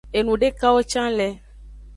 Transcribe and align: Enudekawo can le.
Enudekawo 0.19 0.79
can 0.91 1.09
le. 1.19 1.27